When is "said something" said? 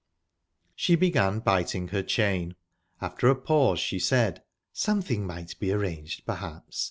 3.99-5.27